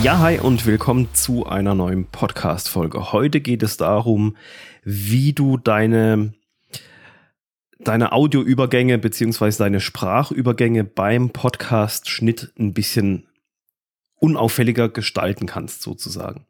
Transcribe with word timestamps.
Ja, 0.00 0.20
hi 0.20 0.38
und 0.38 0.64
willkommen 0.64 1.08
zu 1.12 1.46
einer 1.46 1.74
neuen 1.74 2.06
Podcast-Folge. 2.06 3.10
Heute 3.10 3.40
geht 3.40 3.64
es 3.64 3.76
darum, 3.76 4.36
wie 4.84 5.32
du 5.32 5.56
deine, 5.56 6.34
deine 7.80 8.12
Audioübergänge 8.12 8.98
beziehungsweise 8.98 9.58
deine 9.58 9.80
Sprachübergänge 9.80 10.84
beim 10.84 11.30
Podcast-Schnitt 11.30 12.52
ein 12.60 12.74
bisschen 12.74 13.26
unauffälliger 14.20 14.88
gestalten 14.88 15.46
kannst, 15.46 15.82
sozusagen. 15.82 16.46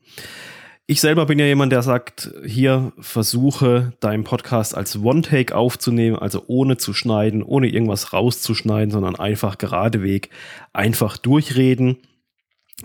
Ich 0.86 1.00
selber 1.00 1.24
bin 1.24 1.38
ja 1.38 1.46
jemand, 1.46 1.72
der 1.72 1.82
sagt, 1.82 2.30
hier 2.44 2.92
versuche 2.98 3.94
deinen 4.00 4.24
Podcast 4.24 4.76
als 4.76 4.98
One-Take 4.98 5.56
aufzunehmen, 5.56 6.18
also 6.18 6.44
ohne 6.48 6.76
zu 6.76 6.92
schneiden, 6.92 7.42
ohne 7.42 7.68
irgendwas 7.68 8.12
rauszuschneiden, 8.12 8.90
sondern 8.90 9.16
einfach 9.16 9.56
geradeweg, 9.56 10.28
einfach 10.74 11.16
durchreden 11.16 11.96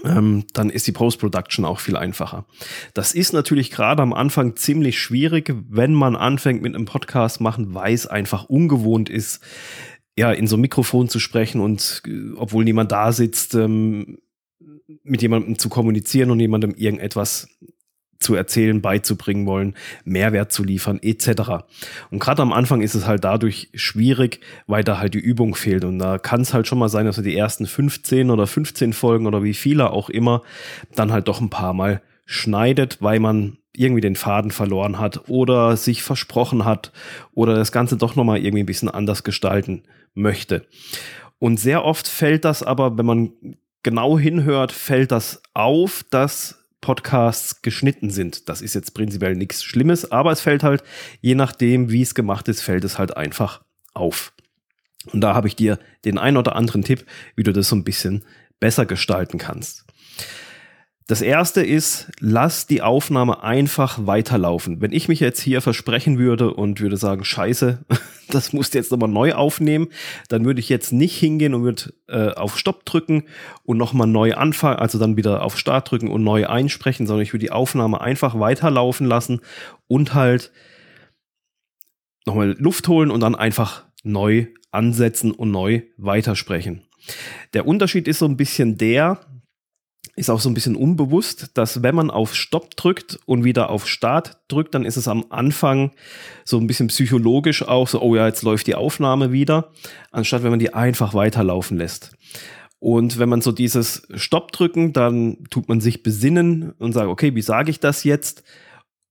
ähm, 0.03 0.45
dann 0.53 0.69
ist 0.69 0.87
die 0.87 0.91
Post-Production 0.91 1.65
auch 1.65 1.79
viel 1.79 1.95
einfacher. 1.95 2.45
Das 2.93 3.13
ist 3.13 3.33
natürlich 3.33 3.71
gerade 3.71 4.01
am 4.01 4.13
Anfang 4.13 4.55
ziemlich 4.55 4.99
schwierig, 4.99 5.53
wenn 5.69 5.93
man 5.93 6.15
anfängt 6.15 6.61
mit 6.61 6.75
einem 6.75 6.85
Podcast 6.85 7.41
machen, 7.41 7.73
weil 7.73 7.93
es 7.93 8.07
einfach 8.07 8.45
ungewohnt 8.45 9.09
ist, 9.09 9.41
ja, 10.15 10.31
in 10.31 10.47
so 10.47 10.57
ein 10.57 10.61
Mikrofon 10.61 11.09
zu 11.09 11.19
sprechen 11.19 11.61
und 11.61 12.01
äh, 12.07 12.33
obwohl 12.35 12.63
niemand 12.63 12.91
da 12.91 13.11
sitzt, 13.11 13.55
ähm, 13.55 14.19
mit 15.03 15.21
jemandem 15.21 15.57
zu 15.57 15.69
kommunizieren 15.69 16.31
und 16.31 16.39
jemandem 16.39 16.73
irgendetwas 16.75 17.47
zu 18.23 18.35
erzählen, 18.35 18.81
beizubringen 18.81 19.45
wollen, 19.45 19.75
Mehrwert 20.05 20.51
zu 20.51 20.63
liefern, 20.63 20.99
etc. 21.01 21.65
Und 22.09 22.19
gerade 22.19 22.41
am 22.41 22.53
Anfang 22.53 22.81
ist 22.81 22.95
es 22.95 23.05
halt 23.05 23.23
dadurch 23.23 23.69
schwierig, 23.73 24.39
weil 24.67 24.83
da 24.83 24.97
halt 24.97 25.13
die 25.13 25.19
Übung 25.19 25.55
fehlt. 25.55 25.83
Und 25.83 25.99
da 25.99 26.17
kann 26.17 26.41
es 26.41 26.53
halt 26.53 26.67
schon 26.67 26.79
mal 26.79 26.89
sein, 26.89 27.05
dass 27.05 27.17
er 27.17 27.23
die 27.23 27.37
ersten 27.37 27.65
15 27.65 28.31
oder 28.31 28.47
15 28.47 28.93
Folgen 28.93 29.27
oder 29.27 29.43
wie 29.43 29.53
viele 29.53 29.91
auch 29.91 30.09
immer 30.09 30.41
dann 30.95 31.11
halt 31.11 31.27
doch 31.27 31.41
ein 31.41 31.49
paar 31.49 31.73
Mal 31.73 32.01
schneidet, 32.25 32.97
weil 33.01 33.19
man 33.19 33.57
irgendwie 33.75 34.01
den 34.01 34.15
Faden 34.15 34.51
verloren 34.51 34.99
hat 34.99 35.29
oder 35.29 35.75
sich 35.77 36.03
versprochen 36.03 36.63
hat 36.63 36.91
oder 37.33 37.55
das 37.55 37.71
Ganze 37.71 37.97
doch 37.97 38.15
nochmal 38.15 38.39
irgendwie 38.39 38.63
ein 38.63 38.67
bisschen 38.67 38.89
anders 38.89 39.23
gestalten 39.23 39.83
möchte. 40.13 40.65
Und 41.39 41.59
sehr 41.59 41.83
oft 41.83 42.07
fällt 42.07 42.45
das 42.45 42.63
aber, 42.63 42.97
wenn 42.97 43.05
man 43.05 43.33
genau 43.81 44.17
hinhört, 44.17 44.71
fällt 44.71 45.11
das 45.11 45.41
auf, 45.53 46.05
dass 46.09 46.62
Podcasts 46.83 47.61
geschnitten 47.61 48.09
sind. 48.11 48.49
Das 48.49 48.61
ist 48.61 48.75
jetzt 48.75 48.93
prinzipiell 48.93 49.35
nichts 49.35 49.63
Schlimmes, 49.63 50.11
aber 50.11 50.31
es 50.31 50.41
fällt 50.41 50.61
halt, 50.61 50.83
je 51.21 51.33
nachdem, 51.33 51.89
wie 51.89 52.01
es 52.01 52.13
gemacht 52.13 52.47
ist, 52.49 52.61
fällt 52.61 52.83
es 52.83 52.99
halt 52.99 53.17
einfach 53.17 53.63
auf. 53.93 54.33
Und 55.11 55.21
da 55.21 55.33
habe 55.33 55.47
ich 55.47 55.55
dir 55.55 55.79
den 56.05 56.17
ein 56.17 56.37
oder 56.37 56.55
anderen 56.55 56.83
Tipp, 56.83 57.05
wie 57.35 57.43
du 57.43 57.53
das 57.53 57.69
so 57.69 57.75
ein 57.75 57.85
bisschen 57.85 58.23
besser 58.59 58.85
gestalten 58.85 59.37
kannst. 59.37 59.85
Das 61.07 61.21
erste 61.21 61.61
ist, 61.61 62.11
lass 62.19 62.67
die 62.67 62.81
Aufnahme 62.81 63.43
einfach 63.43 64.05
weiterlaufen. 64.05 64.81
Wenn 64.81 64.93
ich 64.93 65.07
mich 65.07 65.19
jetzt 65.19 65.41
hier 65.41 65.61
versprechen 65.61 66.17
würde 66.17 66.53
und 66.53 66.79
würde 66.79 66.97
sagen, 66.97 67.23
scheiße, 67.23 67.79
das 68.33 68.53
musst 68.53 68.73
du 68.73 68.77
jetzt 68.77 68.91
nochmal 68.91 69.09
neu 69.09 69.33
aufnehmen, 69.33 69.87
dann 70.29 70.45
würde 70.45 70.59
ich 70.59 70.69
jetzt 70.69 70.91
nicht 70.91 71.17
hingehen 71.17 71.53
und 71.53 71.63
würde 71.63 71.93
äh, 72.07 72.33
auf 72.33 72.57
Stopp 72.57 72.85
drücken 72.85 73.23
und 73.63 73.77
nochmal 73.77 74.07
neu 74.07 74.33
anfangen, 74.33 74.79
also 74.79 74.99
dann 74.99 75.17
wieder 75.17 75.43
auf 75.43 75.57
Start 75.57 75.89
drücken 75.91 76.09
und 76.09 76.23
neu 76.23 76.47
einsprechen, 76.47 77.07
sondern 77.07 77.23
ich 77.23 77.33
würde 77.33 77.45
die 77.45 77.51
Aufnahme 77.51 78.01
einfach 78.01 78.39
weiterlaufen 78.39 79.07
lassen 79.07 79.41
und 79.87 80.13
halt 80.13 80.51
nochmal 82.25 82.55
Luft 82.59 82.87
holen 82.87 83.11
und 83.11 83.19
dann 83.19 83.35
einfach 83.35 83.85
neu 84.03 84.47
ansetzen 84.71 85.31
und 85.31 85.51
neu 85.51 85.83
weitersprechen. 85.97 86.83
Der 87.53 87.67
Unterschied 87.67 88.07
ist 88.07 88.19
so 88.19 88.25
ein 88.25 88.37
bisschen 88.37 88.77
der, 88.77 89.19
ist 90.15 90.29
auch 90.29 90.39
so 90.39 90.49
ein 90.49 90.53
bisschen 90.53 90.75
unbewusst, 90.75 91.51
dass 91.55 91.81
wenn 91.81 91.95
man 91.95 92.11
auf 92.11 92.35
Stopp 92.35 92.75
drückt 92.75 93.19
und 93.25 93.43
wieder 93.43 93.69
auf 93.69 93.87
Start 93.87 94.37
drückt, 94.47 94.75
dann 94.75 94.85
ist 94.85 94.97
es 94.97 95.07
am 95.07 95.25
Anfang 95.29 95.91
so 96.45 96.59
ein 96.59 96.67
bisschen 96.67 96.87
psychologisch 96.87 97.67
auch 97.67 97.87
so, 97.87 98.01
oh 98.01 98.15
ja, 98.15 98.27
jetzt 98.27 98.43
läuft 98.43 98.67
die 98.67 98.75
Aufnahme 98.75 99.31
wieder, 99.31 99.71
anstatt 100.11 100.43
wenn 100.43 100.51
man 100.51 100.59
die 100.59 100.73
einfach 100.73 101.13
weiterlaufen 101.13 101.77
lässt. 101.77 102.11
Und 102.79 103.17
wenn 103.17 103.29
man 103.29 103.41
so 103.41 103.51
dieses 103.51 104.05
Stopp 104.13 104.51
drücken, 104.51 104.93
dann 104.93 105.45
tut 105.49 105.69
man 105.69 105.79
sich 105.79 106.03
besinnen 106.03 106.73
und 106.79 106.91
sagt, 106.91 107.07
okay, 107.07 107.33
wie 107.33 107.41
sage 107.41 107.71
ich 107.71 107.79
das 107.79 108.03
jetzt? 108.03 108.43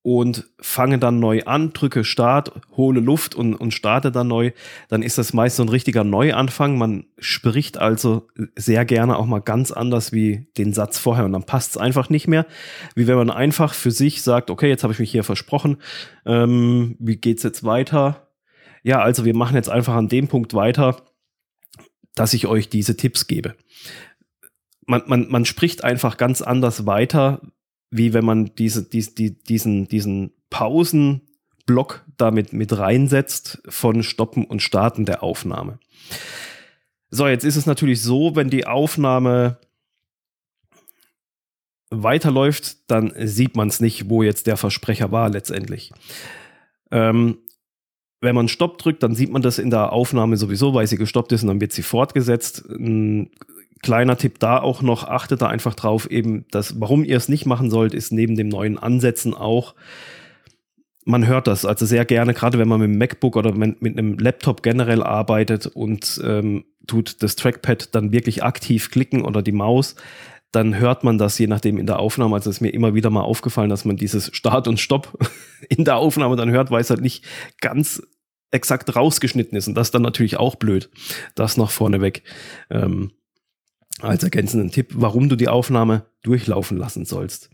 Und 0.02 0.48
fange 0.60 0.98
dann 0.98 1.20
neu 1.20 1.42
an, 1.44 1.72
drücke 1.72 2.02
Start, 2.02 2.52
hole 2.76 3.00
Luft 3.00 3.36
und, 3.36 3.54
und 3.54 3.72
starte 3.72 4.10
dann 4.10 4.26
neu, 4.26 4.50
dann 4.88 5.00
ist 5.02 5.16
das 5.16 5.32
meist 5.32 5.56
so 5.56 5.62
ein 5.62 5.68
richtiger 5.68 6.02
Neuanfang. 6.02 6.76
Man 6.76 7.06
spricht 7.18 7.78
also 7.78 8.26
sehr 8.56 8.84
gerne 8.84 9.16
auch 9.16 9.26
mal 9.26 9.40
ganz 9.40 9.70
anders 9.70 10.12
wie 10.12 10.48
den 10.58 10.72
Satz 10.72 10.98
vorher 10.98 11.24
und 11.24 11.32
dann 11.32 11.44
passt 11.44 11.72
es 11.72 11.76
einfach 11.76 12.10
nicht 12.10 12.26
mehr. 12.26 12.46
Wie 12.96 13.06
wenn 13.06 13.16
man 13.16 13.30
einfach 13.30 13.74
für 13.74 13.92
sich 13.92 14.22
sagt, 14.22 14.50
okay, 14.50 14.68
jetzt 14.68 14.82
habe 14.82 14.92
ich 14.92 14.98
mich 14.98 15.12
hier 15.12 15.24
versprochen, 15.24 15.76
ähm, 16.26 16.96
wie 16.98 17.16
geht's 17.16 17.44
jetzt 17.44 17.62
weiter? 17.62 18.28
Ja, 18.82 19.00
also 19.00 19.24
wir 19.24 19.36
machen 19.36 19.54
jetzt 19.54 19.70
einfach 19.70 19.94
an 19.94 20.08
dem 20.08 20.26
Punkt 20.26 20.52
weiter, 20.52 20.96
dass 22.16 22.34
ich 22.34 22.48
euch 22.48 22.68
diese 22.68 22.96
Tipps 22.96 23.28
gebe. 23.28 23.54
Man, 24.84 25.02
man, 25.06 25.28
man 25.28 25.44
spricht 25.44 25.84
einfach 25.84 26.16
ganz 26.16 26.42
anders 26.42 26.86
weiter, 26.86 27.40
wie 27.92 28.14
wenn 28.14 28.24
man 28.24 28.54
diese, 28.56 28.82
dies, 28.82 29.14
die, 29.14 29.38
diesen, 29.38 29.86
diesen 29.86 30.32
Pausenblock 30.50 32.04
damit 32.16 32.52
mit 32.52 32.76
reinsetzt 32.76 33.62
von 33.68 34.02
Stoppen 34.02 34.44
und 34.44 34.62
Starten 34.62 35.04
der 35.04 35.22
Aufnahme. 35.22 35.78
So, 37.10 37.28
jetzt 37.28 37.44
ist 37.44 37.56
es 37.56 37.66
natürlich 37.66 38.00
so, 38.00 38.34
wenn 38.34 38.48
die 38.48 38.66
Aufnahme 38.66 39.58
weiterläuft, 41.90 42.90
dann 42.90 43.12
sieht 43.16 43.54
man 43.54 43.68
es 43.68 43.80
nicht, 43.80 44.08
wo 44.08 44.22
jetzt 44.22 44.46
der 44.46 44.56
Versprecher 44.56 45.12
war 45.12 45.28
letztendlich. 45.28 45.92
Ähm, 46.90 47.38
wenn 48.22 48.34
man 48.34 48.48
Stopp 48.48 48.78
drückt, 48.78 49.02
dann 49.02 49.14
sieht 49.14 49.30
man 49.30 49.42
das 49.42 49.58
in 49.58 49.68
der 49.68 49.92
Aufnahme 49.92 50.38
sowieso, 50.38 50.72
weil 50.72 50.86
sie 50.86 50.96
gestoppt 50.96 51.32
ist 51.32 51.42
und 51.42 51.48
dann 51.48 51.60
wird 51.60 51.72
sie 51.72 51.82
fortgesetzt. 51.82 52.64
Ein 52.70 53.30
kleiner 53.82 54.16
Tipp 54.16 54.38
da 54.38 54.60
auch 54.60 54.82
noch, 54.82 55.04
achtet 55.04 55.42
da 55.42 55.48
einfach 55.48 55.74
drauf, 55.74 56.10
eben, 56.10 56.46
dass, 56.50 56.80
warum 56.80 57.04
ihr 57.04 57.16
es 57.16 57.28
nicht 57.28 57.46
machen 57.46 57.70
sollt, 57.70 57.94
ist 57.94 58.12
neben 58.12 58.36
dem 58.36 58.48
neuen 58.48 58.78
Ansätzen 58.78 59.34
auch, 59.34 59.74
man 61.04 61.26
hört 61.26 61.48
das 61.48 61.64
also 61.64 61.84
sehr 61.84 62.04
gerne, 62.04 62.32
gerade 62.32 62.58
wenn 62.58 62.68
man 62.68 62.80
mit 62.80 62.88
einem 62.88 62.98
MacBook 62.98 63.36
oder 63.36 63.52
mit 63.52 63.82
einem 63.82 64.18
Laptop 64.18 64.62
generell 64.62 65.02
arbeitet 65.02 65.66
und 65.66 66.20
ähm, 66.24 66.64
tut 66.86 67.22
das 67.22 67.36
Trackpad 67.36 67.94
dann 67.94 68.12
wirklich 68.12 68.44
aktiv 68.44 68.90
klicken 68.90 69.22
oder 69.22 69.42
die 69.42 69.52
Maus, 69.52 69.96
dann 70.52 70.78
hört 70.78 71.02
man 71.02 71.18
das 71.18 71.38
je 71.38 71.46
nachdem 71.46 71.78
in 71.78 71.86
der 71.86 71.98
Aufnahme. 71.98 72.36
Also 72.36 72.50
ist 72.50 72.60
mir 72.60 72.70
immer 72.70 72.94
wieder 72.94 73.10
mal 73.10 73.22
aufgefallen, 73.22 73.70
dass 73.70 73.84
man 73.84 73.96
dieses 73.96 74.30
Start 74.34 74.68
und 74.68 74.78
Stopp 74.78 75.18
in 75.68 75.84
der 75.84 75.96
Aufnahme 75.96 76.36
dann 76.36 76.50
hört, 76.50 76.70
weil 76.70 76.82
es 76.82 76.90
halt 76.90 77.00
nicht 77.00 77.24
ganz 77.60 78.02
exakt 78.50 78.94
rausgeschnitten 78.94 79.56
ist. 79.56 79.66
Und 79.66 79.74
das 79.74 79.88
ist 79.88 79.94
dann 79.94 80.02
natürlich 80.02 80.36
auch 80.36 80.56
blöd. 80.56 80.90
Das 81.34 81.56
noch 81.56 81.70
vorneweg. 81.70 82.22
Ähm, 82.70 83.12
als 84.02 84.22
ergänzenden 84.22 84.70
Tipp, 84.70 84.92
warum 84.94 85.28
du 85.28 85.36
die 85.36 85.48
Aufnahme 85.48 86.06
durchlaufen 86.22 86.76
lassen 86.76 87.04
sollst. 87.04 87.50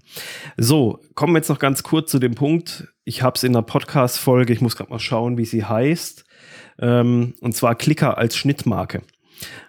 So, 0.56 1.00
kommen 1.14 1.32
wir 1.34 1.38
jetzt 1.38 1.48
noch 1.48 1.58
ganz 1.58 1.82
kurz 1.82 2.10
zu 2.10 2.18
dem 2.18 2.34
Punkt. 2.34 2.88
Ich 3.04 3.22
habe 3.22 3.36
es 3.36 3.44
in 3.44 3.52
der 3.52 3.62
Podcast-Folge, 3.62 4.52
ich 4.52 4.60
muss 4.60 4.76
gerade 4.76 4.90
mal 4.90 4.98
schauen, 4.98 5.38
wie 5.38 5.44
sie 5.44 5.64
heißt. 5.64 6.24
Ähm, 6.80 7.34
und 7.40 7.56
zwar 7.56 7.74
Klicker 7.74 8.18
als 8.18 8.36
Schnittmarke. 8.36 9.02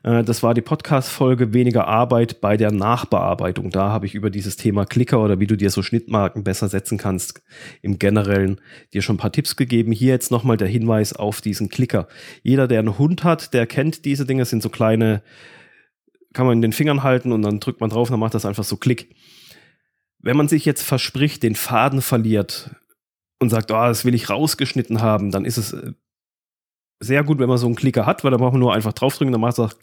Äh, 0.03 0.23
das 0.23 0.44
war 0.44 0.53
die 0.53 0.62
Podcast-Folge 0.62 1.53
Weniger 1.53 1.88
Arbeit 1.88 2.41
bei 2.41 2.57
der 2.57 2.72
Nachbearbeitung. 2.72 3.69
Da 3.69 3.90
habe 3.90 4.06
ich 4.06 4.16
über 4.16 4.29
dieses 4.29 4.56
Thema 4.57 4.85
Klicker 4.85 5.22
oder 5.22 5.40
wie 5.40 5.47
du 5.47 5.56
dir 5.56 5.69
so 5.69 5.81
Schnittmarken 5.81 6.44
besser 6.44 6.69
setzen 6.69 6.97
kannst 6.97 7.41
im 7.81 8.00
Generellen 8.00 8.59
dir 8.93 9.02
schon 9.02 9.16
ein 9.16 9.20
paar 9.20 9.31
Tipps 9.31 9.55
gegeben. 9.55 9.91
Hier 9.91 10.14
jetzt 10.14 10.31
nochmal 10.31 10.58
der 10.58 10.67
Hinweis 10.67 11.14
auf 11.14 11.41
diesen 11.41 11.70
Klicker. 11.70 12.08
Jeder, 12.43 12.67
der 12.67 12.79
einen 12.79 12.97
Hund 12.97 13.23
hat, 13.23 13.53
der 13.53 13.67
kennt 13.67 14.05
diese 14.05 14.26
Dinge, 14.26 14.41
das 14.41 14.49
sind 14.49 14.64
so 14.64 14.70
kleine 14.70 15.22
kann 16.34 16.46
man 16.46 16.58
in 16.58 16.61
den 16.61 16.73
Fingern 16.73 17.03
halten 17.03 17.31
und 17.31 17.41
dann 17.41 17.59
drückt 17.59 17.81
man 17.81 17.90
drauf 17.90 18.09
und 18.09 18.14
dann 18.14 18.20
macht 18.20 18.34
das 18.34 18.46
einfach 18.46 18.64
so 18.64 18.78
Klick. 18.78 19.16
Wenn 20.20 20.37
man 20.37 20.47
sich 20.47 20.66
jetzt 20.66 20.84
verspricht, 20.84 21.43
den 21.43 21.55
Faden 21.55 22.02
verliert 22.02 22.76
und 23.40 23.49
sagt, 23.49 23.72
oh, 23.72 23.76
das 23.76 24.05
will 24.05 24.14
ich 24.14 24.29
rausgeschnitten 24.29 25.02
haben, 25.02 25.31
dann 25.31 25.46
ist 25.46 25.58
es 25.58 25.73
äh, 25.73 25.93
sehr 26.99 27.23
gut, 27.23 27.40
wenn 27.40 27.49
man 27.49 27.58
so 27.58 27.66
einen 27.66 27.76
Klicker 27.76 28.05
hat, 28.05 28.23
weil 28.23 28.31
da 28.31 28.37
braucht 28.37 28.53
man 28.53 28.59
nur 28.59 28.73
einfach 28.73 28.93
draufdrücken, 28.93 29.31
dann 29.31 29.41
macht 29.41 29.58
es 29.58 29.78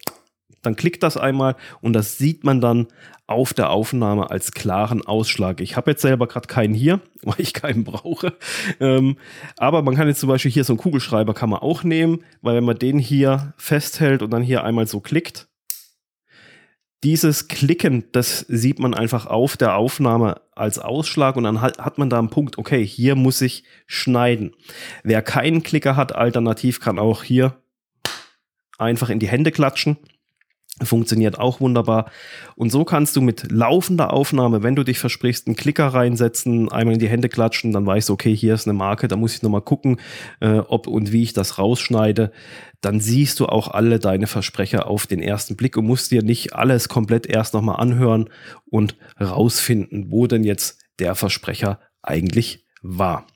dann 0.62 0.76
klickt 0.76 1.02
das 1.02 1.16
einmal 1.16 1.54
und 1.81 1.93
das 1.93 2.19
sieht 2.19 2.43
man 2.43 2.60
dann 2.60 2.88
auf 3.28 3.54
der 3.54 3.70
Aufnahme 3.70 4.31
als 4.31 4.52
klaren 4.52 5.06
Ausschlag. 5.06 5.60
Ich 5.60 5.76
habe 5.76 5.93
jetzt 5.93 6.02
selber 6.02 6.26
gerade 6.26 6.48
keinen 6.48 6.75
hier, 6.75 7.00
weil 7.22 7.37
ich 7.38 7.52
keinen 7.52 7.84
brauche. 7.84 8.37
Ähm, 8.81 9.16
aber 9.56 9.82
man 9.82 9.94
kann 9.94 10.08
jetzt 10.08 10.20
zum 10.20 10.28
Beispiel 10.28 10.50
hier 10.50 10.64
so 10.64 10.72
einen 10.72 10.78
Kugelschreiber 10.78 11.34
kann 11.34 11.50
man 11.50 11.60
auch 11.60 11.84
nehmen, 11.84 12.25
weil 12.43 12.56
wenn 12.56 12.64
man 12.64 12.78
den 12.78 12.98
hier 12.98 13.54
festhält 13.56 14.22
und 14.22 14.31
dann 14.31 14.43
hier 14.43 14.64
einmal 14.64 14.87
so 14.87 15.00
klickt, 15.00 15.48
dieses 17.06 17.47
Klicken, 17.47 18.03
das 18.11 18.41
sieht 18.49 18.81
man 18.81 18.93
einfach 18.93 19.26
auf 19.26 19.56
der 19.56 19.76
Aufnahme 19.76 20.41
als 20.56 20.81
Ausschlag 20.81 21.37
und 21.37 21.44
dann 21.44 21.61
hat, 21.61 21.99
man 21.99 22.11
da 22.11 22.19
einen 22.19 22.31
Punkt, 22.31 22.58
okay, 22.58 22.85
hier 22.85 23.14
muss 23.14 23.41
ich 23.43 23.62
schneiden. 23.87 24.56
Wer 25.05 25.23
keinen 25.23 25.62
Klicker 25.62 25.94
hat, 25.94 26.17
alternativ 26.17 26.81
kann 26.81 26.99
auch 26.99 27.23
hier 27.23 27.62
einfach 28.76 29.08
in 29.08 29.20
die 29.20 29.29
Hände 29.29 29.53
klatschen. 29.53 29.99
Funktioniert 30.82 31.38
auch 31.38 31.61
wunderbar. 31.61 32.11
Und 32.55 32.70
so 32.70 32.84
kannst 32.84 33.17
du 33.17 33.23
mit 33.23 33.50
laufender 33.50 34.12
Aufnahme, 34.12 34.62
wenn 34.62 34.76
du 34.76 34.84
dich 34.84 34.99
versprichst, 34.99 35.46
einen 35.46 35.56
Klicker 35.56 35.87
reinsetzen, 35.87 36.70
einmal 36.70 36.94
in 36.94 37.00
die 37.00 37.08
Hände 37.08 37.31
klatschen, 37.31 37.73
dann 37.73 37.87
weißt 37.87 38.11
du, 38.11 38.12
okay, 38.12 38.37
hier 38.37 38.52
ist 38.52 38.67
eine 38.67 38.76
Marke, 38.76 39.08
da 39.08 39.17
muss 39.17 39.34
ich 39.34 39.43
nochmal 39.43 39.62
gucken, 39.62 39.99
äh, 40.40 40.58
ob 40.58 40.87
und 40.87 41.12
wie 41.12 41.23
ich 41.23 41.32
das 41.32 41.58
rausschneide. 41.58 42.31
Dann 42.82 43.00
siehst 43.00 43.40
du 43.40 43.46
auch 43.46 43.69
alle 43.69 43.99
deine 43.99 44.26
Versprecher 44.26 44.87
auf 44.87 45.06
den 45.06 45.23
ersten 45.23 45.56
Blick 45.56 45.78
und 45.78 45.87
musst 45.87 46.11
dir 46.11 46.23
nicht 46.23 46.55
alles 46.55 46.90
komplett 46.90 47.26
erst 47.26 47.55
nochmal 47.55 47.81
anhören 47.81 48.29
und 48.70 48.96
rausfinden, 49.19 50.11
wo 50.11 50.26
denn 50.26 50.44
jetzt 50.44 50.82
der 50.99 51.14
Versprecher 51.14 51.81
eigentlich 52.02 52.67
war. 52.82 53.26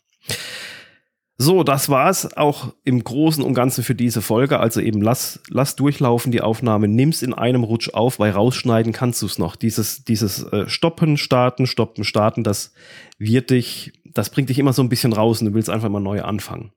So, 1.42 1.62
das 1.64 1.88
war's 1.88 2.36
auch 2.36 2.74
im 2.84 3.02
Großen 3.02 3.42
und 3.42 3.54
Ganzen 3.54 3.82
für 3.82 3.94
diese 3.94 4.20
Folge. 4.20 4.60
Also 4.60 4.78
eben 4.82 5.00
lass, 5.00 5.40
lass 5.48 5.74
durchlaufen 5.74 6.32
die 6.32 6.42
Aufnahme, 6.42 6.86
nimm's 6.86 7.22
in 7.22 7.32
einem 7.32 7.64
Rutsch 7.64 7.88
auf, 7.94 8.18
weil 8.18 8.32
rausschneiden 8.32 8.92
kannst 8.92 9.22
du 9.22 9.26
es 9.26 9.38
noch. 9.38 9.56
Dieses, 9.56 10.04
dieses 10.04 10.42
äh, 10.52 10.68
Stoppen, 10.68 11.16
Starten, 11.16 11.66
Stoppen, 11.66 12.04
Starten, 12.04 12.44
das 12.44 12.74
wird 13.16 13.48
dich, 13.48 13.94
das 14.04 14.28
bringt 14.28 14.50
dich 14.50 14.58
immer 14.58 14.74
so 14.74 14.82
ein 14.82 14.90
bisschen 14.90 15.14
raus 15.14 15.40
und 15.40 15.46
du 15.46 15.54
willst 15.54 15.70
einfach 15.70 15.88
mal 15.88 15.98
neu 15.98 16.20
anfangen. 16.20 16.72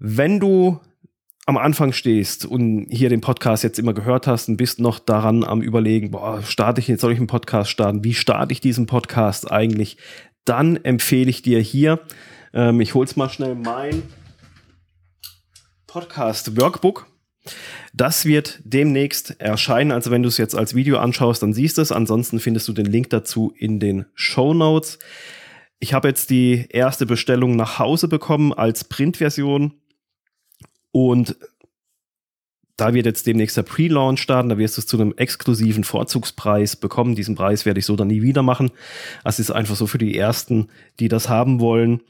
Wenn 0.00 0.40
du 0.40 0.80
am 1.46 1.58
Anfang 1.58 1.92
stehst 1.92 2.44
und 2.44 2.88
hier 2.90 3.08
den 3.08 3.20
Podcast 3.20 3.62
jetzt 3.62 3.78
immer 3.78 3.94
gehört 3.94 4.26
hast 4.26 4.48
und 4.48 4.56
bist 4.56 4.80
noch 4.80 4.98
daran 4.98 5.44
am 5.44 5.62
überlegen, 5.62 6.10
boah, 6.10 6.42
starte 6.42 6.80
ich 6.80 6.88
jetzt, 6.88 7.02
soll 7.02 7.12
ich 7.12 7.18
einen 7.18 7.28
Podcast 7.28 7.70
starten? 7.70 8.02
Wie 8.02 8.14
starte 8.14 8.50
ich 8.50 8.60
diesen 8.60 8.86
Podcast 8.86 9.48
eigentlich? 9.48 9.96
Dann 10.44 10.74
empfehle 10.74 11.30
ich 11.30 11.42
dir 11.42 11.60
hier 11.60 12.00
ähm, 12.52 12.80
ich 12.80 12.94
hol's 12.94 13.16
mal 13.16 13.28
schnell 13.28 13.54
mein 13.54 14.02
Podcast 15.86 16.56
Workbook. 16.60 17.06
Das 17.92 18.24
wird 18.24 18.60
demnächst 18.64 19.40
erscheinen. 19.40 19.92
Also 19.92 20.10
wenn 20.10 20.22
du 20.22 20.28
es 20.28 20.36
jetzt 20.36 20.54
als 20.54 20.74
Video 20.74 20.98
anschaust, 20.98 21.42
dann 21.42 21.52
siehst 21.52 21.78
du 21.78 21.82
es. 21.82 21.92
Ansonsten 21.92 22.38
findest 22.38 22.68
du 22.68 22.72
den 22.72 22.86
Link 22.86 23.10
dazu 23.10 23.52
in 23.56 23.80
den 23.80 24.06
Show 24.14 24.54
Notes. 24.54 24.98
Ich 25.78 25.94
habe 25.94 26.08
jetzt 26.08 26.30
die 26.30 26.66
erste 26.68 27.06
Bestellung 27.06 27.56
nach 27.56 27.78
Hause 27.78 28.06
bekommen 28.06 28.52
als 28.52 28.84
Printversion 28.84 29.74
und 30.92 31.36
da 32.76 32.94
wird 32.94 33.06
jetzt 33.06 33.26
demnächst 33.26 33.56
der 33.56 33.62
Pre-Launch 33.62 34.20
starten. 34.20 34.48
Da 34.48 34.58
wirst 34.58 34.76
du 34.76 34.80
es 34.80 34.86
zu 34.86 34.98
einem 34.98 35.12
exklusiven 35.16 35.84
Vorzugspreis 35.84 36.76
bekommen. 36.76 37.14
Diesen 37.14 37.34
Preis 37.34 37.66
werde 37.66 37.80
ich 37.80 37.86
so 37.86 37.96
dann 37.96 38.08
nie 38.08 38.22
wieder 38.22 38.42
machen. 38.42 38.70
Das 39.22 39.38
ist 39.38 39.50
einfach 39.50 39.76
so 39.76 39.86
für 39.86 39.98
die 39.98 40.16
ersten, 40.16 40.68
die 40.98 41.08
das 41.08 41.28
haben 41.28 41.60
wollen 41.60 42.00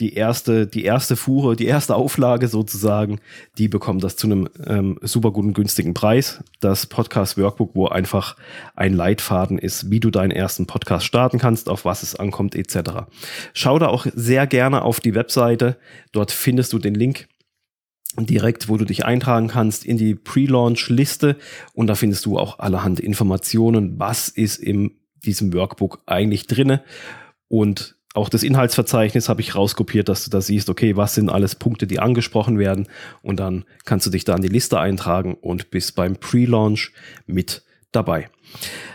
die 0.00 0.14
erste, 0.14 0.66
die 0.66 0.84
erste 0.84 1.14
Fuhre, 1.14 1.54
die 1.54 1.66
erste 1.66 1.94
Auflage 1.94 2.48
sozusagen, 2.48 3.20
die 3.58 3.68
bekommen 3.68 4.00
das 4.00 4.16
zu 4.16 4.26
einem 4.26 4.48
ähm, 4.66 4.98
super 5.02 5.30
guten, 5.30 5.54
günstigen 5.54 5.94
Preis. 5.94 6.42
Das 6.60 6.86
Podcast 6.86 7.38
Workbook, 7.38 7.70
wo 7.74 7.86
einfach 7.86 8.36
ein 8.74 8.92
Leitfaden 8.92 9.56
ist, 9.56 9.90
wie 9.90 10.00
du 10.00 10.10
deinen 10.10 10.32
ersten 10.32 10.66
Podcast 10.66 11.06
starten 11.06 11.38
kannst, 11.38 11.68
auf 11.68 11.84
was 11.84 12.02
es 12.02 12.16
ankommt, 12.16 12.56
etc. 12.56 13.06
Schau 13.52 13.78
da 13.78 13.86
auch 13.86 14.06
sehr 14.14 14.48
gerne 14.48 14.82
auf 14.82 14.98
die 14.98 15.14
Webseite. 15.14 15.76
Dort 16.10 16.32
findest 16.32 16.72
du 16.72 16.78
den 16.78 16.94
Link 16.94 17.28
direkt, 18.18 18.68
wo 18.68 18.76
du 18.76 18.84
dich 18.84 19.04
eintragen 19.04 19.48
kannst 19.48 19.84
in 19.84 19.96
die 19.96 20.14
Pre-Launch-Liste 20.14 21.36
und 21.72 21.86
da 21.86 21.94
findest 21.94 22.26
du 22.26 22.38
auch 22.38 22.58
allerhand 22.58 23.00
Informationen, 23.00 23.98
was 23.98 24.28
ist 24.28 24.56
in 24.58 24.92
diesem 25.24 25.52
Workbook 25.52 26.02
eigentlich 26.06 26.46
drinne 26.46 26.82
und 27.48 27.96
auch 28.14 28.28
das 28.28 28.44
Inhaltsverzeichnis 28.44 29.28
habe 29.28 29.40
ich 29.40 29.56
rauskopiert, 29.56 30.08
dass 30.08 30.24
du 30.24 30.30
da 30.30 30.40
siehst, 30.40 30.70
okay, 30.70 30.96
was 30.96 31.16
sind 31.16 31.28
alles 31.28 31.56
Punkte, 31.56 31.88
die 31.88 31.98
angesprochen 31.98 32.60
werden. 32.60 32.86
Und 33.22 33.40
dann 33.40 33.64
kannst 33.84 34.06
du 34.06 34.10
dich 34.10 34.24
da 34.24 34.34
an 34.34 34.42
die 34.42 34.48
Liste 34.48 34.78
eintragen 34.78 35.34
und 35.34 35.70
bist 35.70 35.96
beim 35.96 36.16
Pre-Launch 36.16 36.92
mit 37.26 37.64
dabei. 37.90 38.30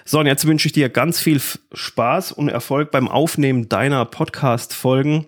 So, 0.06 0.22
und 0.22 0.26
jetzt 0.26 0.48
wünsche 0.48 0.68
ich 0.68 0.72
dir 0.72 0.88
ganz 0.88 1.20
viel 1.20 1.42
Spaß 1.74 2.32
und 2.32 2.48
Erfolg 2.48 2.92
beim 2.92 3.10
Aufnehmen 3.10 3.68
deiner 3.68 4.06
Podcast-Folgen. 4.06 5.26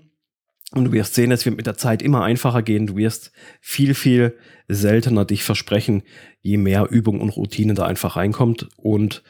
Und 0.73 0.85
du 0.85 0.93
wirst 0.93 1.15
sehen, 1.15 1.33
es 1.33 1.45
wird 1.45 1.57
mit 1.57 1.67
der 1.67 1.75
Zeit 1.75 2.01
immer 2.01 2.23
einfacher 2.23 2.61
gehen. 2.61 2.87
Du 2.87 2.95
wirst 2.95 3.33
viel, 3.59 3.93
viel 3.93 4.37
seltener 4.69 5.25
dich 5.25 5.43
versprechen, 5.43 6.03
je 6.39 6.55
mehr 6.55 6.87
Übung 6.89 7.19
und 7.19 7.31
Routine 7.31 7.73
da 7.73 7.87
einfach 7.87 8.15
reinkommt. 8.15 8.69
Und 8.77 9.21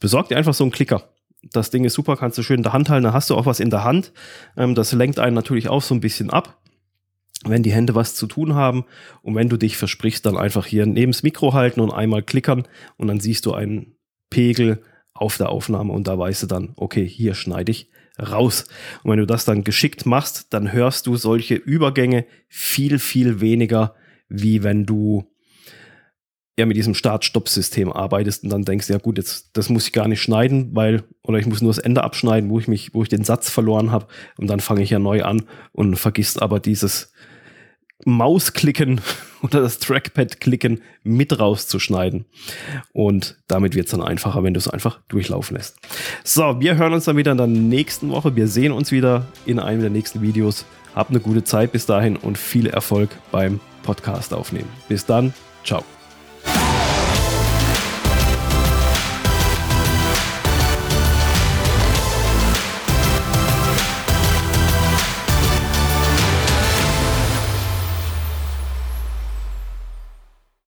besorg 0.00 0.28
dir 0.28 0.36
einfach 0.36 0.54
so 0.54 0.64
einen 0.64 0.72
Klicker 0.72 1.11
das 1.50 1.70
Ding 1.70 1.84
ist 1.84 1.94
super, 1.94 2.16
kannst 2.16 2.38
du 2.38 2.42
schön 2.42 2.58
in 2.58 2.62
der 2.62 2.72
Hand 2.72 2.88
halten, 2.88 3.04
dann 3.04 3.12
hast 3.12 3.30
du 3.30 3.36
auch 3.36 3.46
was 3.46 3.60
in 3.60 3.70
der 3.70 3.84
Hand. 3.84 4.12
Ähm, 4.56 4.74
das 4.74 4.92
lenkt 4.92 5.18
einen 5.18 5.34
natürlich 5.34 5.68
auch 5.68 5.82
so 5.82 5.94
ein 5.94 6.00
bisschen 6.00 6.30
ab, 6.30 6.60
wenn 7.44 7.62
die 7.62 7.72
Hände 7.72 7.94
was 7.94 8.14
zu 8.14 8.26
tun 8.26 8.54
haben. 8.54 8.84
Und 9.22 9.34
wenn 9.34 9.48
du 9.48 9.56
dich 9.56 9.76
versprichst, 9.76 10.24
dann 10.24 10.36
einfach 10.36 10.66
hier 10.66 10.86
neben 10.86 11.12
das 11.12 11.22
Mikro 11.22 11.52
halten 11.52 11.80
und 11.80 11.90
einmal 11.90 12.22
klickern 12.22 12.66
und 12.96 13.08
dann 13.08 13.20
siehst 13.20 13.46
du 13.46 13.54
einen 13.54 13.96
Pegel 14.30 14.82
auf 15.14 15.36
der 15.36 15.50
Aufnahme 15.50 15.92
und 15.92 16.08
da 16.08 16.18
weißt 16.18 16.44
du 16.44 16.46
dann, 16.46 16.72
okay, 16.76 17.06
hier 17.06 17.34
schneide 17.34 17.70
ich 17.70 17.90
raus. 18.18 18.66
Und 19.02 19.10
wenn 19.10 19.18
du 19.18 19.26
das 19.26 19.44
dann 19.44 19.64
geschickt 19.64 20.06
machst, 20.06 20.52
dann 20.52 20.72
hörst 20.72 21.06
du 21.06 21.16
solche 21.16 21.54
Übergänge 21.54 22.24
viel, 22.48 22.98
viel 22.98 23.40
weniger, 23.40 23.94
wie 24.28 24.62
wenn 24.62 24.86
du 24.86 25.31
ja 26.58 26.66
mit 26.66 26.76
diesem 26.76 26.94
Start-Stopp-System 26.94 27.92
arbeitest 27.92 28.44
und 28.44 28.50
dann 28.50 28.64
denkst, 28.64 28.88
ja 28.90 28.98
gut, 28.98 29.16
jetzt 29.18 29.50
das 29.54 29.68
muss 29.68 29.86
ich 29.86 29.92
gar 29.92 30.08
nicht 30.08 30.20
schneiden, 30.20 30.70
weil 30.74 31.02
oder 31.22 31.38
ich 31.38 31.46
muss 31.46 31.62
nur 31.62 31.70
das 31.70 31.78
Ende 31.78 32.04
abschneiden, 32.04 32.50
wo 32.50 32.58
ich 32.58 32.68
mich, 32.68 32.92
wo 32.94 33.02
ich 33.02 33.08
den 33.08 33.24
Satz 33.24 33.48
verloren 33.48 33.90
habe 33.90 34.06
und 34.36 34.48
dann 34.48 34.60
fange 34.60 34.82
ich 34.82 34.90
ja 34.90 34.98
neu 34.98 35.22
an 35.22 35.42
und 35.72 35.96
vergisst 35.96 36.42
aber 36.42 36.60
dieses 36.60 37.12
Mausklicken 38.04 39.00
oder 39.42 39.60
das 39.60 39.78
Trackpad-Klicken 39.78 40.82
mit 41.02 41.38
rauszuschneiden. 41.38 42.26
Und 42.92 43.38
damit 43.48 43.74
wird 43.74 43.86
es 43.86 43.92
dann 43.92 44.02
einfacher, 44.02 44.42
wenn 44.42 44.54
du 44.54 44.58
es 44.58 44.68
einfach 44.68 45.00
durchlaufen 45.08 45.56
lässt. 45.56 45.78
So, 46.24 46.60
wir 46.60 46.76
hören 46.76 46.92
uns 46.92 47.04
dann 47.04 47.16
wieder 47.16 47.32
in 47.32 47.38
der 47.38 47.46
nächsten 47.46 48.10
Woche. 48.10 48.36
Wir 48.36 48.48
sehen 48.48 48.72
uns 48.72 48.92
wieder 48.92 49.26
in 49.46 49.58
einem 49.58 49.80
der 49.80 49.90
nächsten 49.90 50.22
Videos. 50.22 50.64
Habt 50.94 51.10
eine 51.10 51.20
gute 51.20 51.44
Zeit 51.44 51.72
bis 51.72 51.86
dahin 51.86 52.16
und 52.16 52.38
viel 52.38 52.66
Erfolg 52.66 53.10
beim 53.30 53.60
Podcast 53.82 54.34
aufnehmen. 54.34 54.68
Bis 54.88 55.06
dann. 55.06 55.32
Ciao. 55.64 55.84